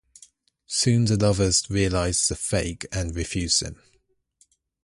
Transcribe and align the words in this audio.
Soon 0.65 1.05
the 1.05 1.15
lovers 1.15 1.69
realized 1.69 2.27
the 2.27 2.35
fake 2.35 2.87
and 2.91 3.15
refused 3.15 3.61
them. 3.61 3.79